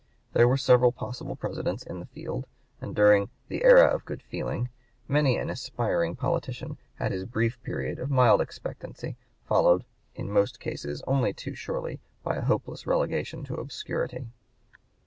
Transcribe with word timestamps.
There 0.33 0.47
were 0.47 0.57
several 0.57 0.91
possible 0.91 1.35
presidents 1.35 1.83
in 1.83 1.99
the 1.99 2.07
field, 2.07 2.47
and 2.81 2.95
during 2.95 3.29
the 3.49 3.63
"era 3.63 3.85
of 3.85 4.03
good 4.03 4.23
feeling" 4.23 4.69
many 5.07 5.37
an 5.37 5.51
aspiring 5.51 6.15
politician 6.15 6.79
had 6.95 7.11
his 7.11 7.23
brief 7.25 7.61
period 7.61 7.99
of 7.99 8.09
mild 8.09 8.41
expectancy 8.41 9.15
followed 9.47 9.85
in 10.15 10.31
most 10.33 10.59
cases 10.59 11.03
only 11.05 11.33
too 11.33 11.53
surely 11.53 11.99
by 12.23 12.37
a 12.37 12.41
hopeless 12.45 12.87
relegation 12.87 13.43
to 13.43 13.53
obscurity. 13.57 14.25